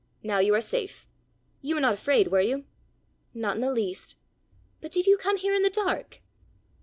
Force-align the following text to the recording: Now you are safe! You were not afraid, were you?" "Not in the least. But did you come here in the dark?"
Now 0.23 0.39
you 0.39 0.55
are 0.55 0.61
safe! 0.61 1.05
You 1.61 1.75
were 1.75 1.81
not 1.81 1.93
afraid, 1.93 2.29
were 2.29 2.41
you?" 2.41 2.65
"Not 3.35 3.57
in 3.57 3.61
the 3.61 3.71
least. 3.71 4.15
But 4.81 4.91
did 4.91 5.05
you 5.05 5.15
come 5.15 5.37
here 5.37 5.53
in 5.53 5.61
the 5.61 5.69
dark?" 5.69 6.21